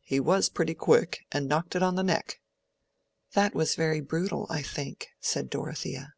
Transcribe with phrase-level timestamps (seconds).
[0.00, 2.40] He was pretty quick, and knocked it on the neck."
[3.34, 6.14] "That was very brutal, I think," said Dorothea.